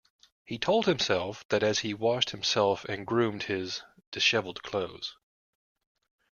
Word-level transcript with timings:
He 0.43 0.57
told 0.57 0.87
himself 0.87 1.47
that 1.49 1.61
as 1.61 1.77
he 1.77 1.93
washed 1.93 2.31
himself 2.31 2.85
and 2.85 3.05
groomed 3.05 3.43
his 3.43 3.83
disheveled 4.11 4.63
clothes. 4.63 5.15